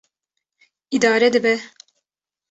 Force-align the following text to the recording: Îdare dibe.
Îdare 0.95 1.29
dibe. 1.33 1.53